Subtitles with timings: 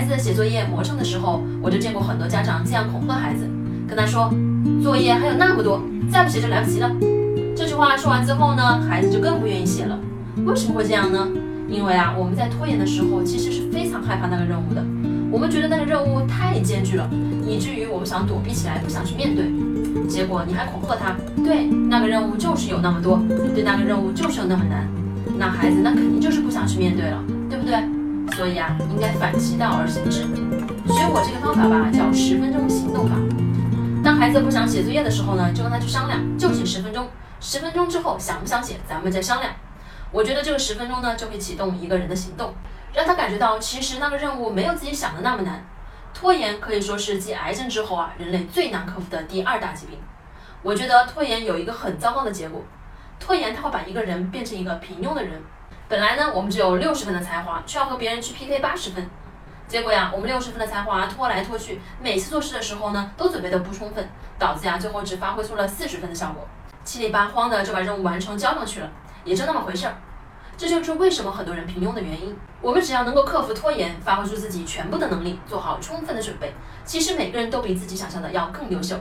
[0.00, 3.46] 孩子写作业磨蹭的时候，我就见过很多家长这样恐吓孩子，
[3.86, 4.32] 跟他说
[4.82, 6.90] 作业还有那么多，再不写就来不及了。
[7.54, 10.00] 这句话说完之后呢，孩子就更不愿意写了。
[10.46, 11.28] 为什么会这样呢？
[11.68, 14.82] 因为啊，我们在拖延的时候，其实是非常害怕那个任务的。
[15.30, 17.06] 我们觉得那个任务太艰巨了，
[17.46, 19.52] 以至于我们想躲避起来，不想去面对。
[20.08, 21.14] 结果你还恐吓他，
[21.44, 23.20] 对，那个任务就是有那么多，
[23.54, 24.88] 对，那个任务就是有那么难。
[25.38, 27.22] 那孩子那肯定就是不想去面对了，
[28.36, 30.22] 所以啊，应该反其道而行之。
[30.22, 33.16] 学我这个方法吧，叫十分钟行动法。
[34.02, 37.06] 当孩子不想写作业的时候呢，就跟他去商量，就写十分钟。
[37.38, 39.52] 十分钟之后想不想写，咱们再商量。
[40.10, 42.54] 我觉得这个十分钟呢，就会启动一个人的行动，
[42.94, 45.62] 让他感觉到其实那个任务没有自己想的那么难。
[46.14, 49.98] 拖延可以说是继癌症之后啊，人类最难克服的第二大疾病。
[50.62, 52.62] 我觉得拖延有一个很糟糕的结果，
[53.18, 55.40] 拖延它会把一个人变成一个平庸的人。
[55.90, 59.10] 本来呢，我们只有六十分的才华，却要和别人去 PK 八十分。
[59.66, 66.46] 结果呀，我们六十分的才华拖来拖去，每次做事的时候呢，都准备的不充分，导致呀，最后只发挥出了四十分的效果，
[66.84, 68.88] 七里八荒的就把任务完成交上去了。
[69.24, 69.96] 也就那么回事儿，
[70.56, 72.36] 这就是为什么很多人平庸的原因。
[72.60, 78.96] 我们只要能够克服拖延，发挥出自己全部的能力，做好充分的准备，其实每个人都比自己想象的要更优秀。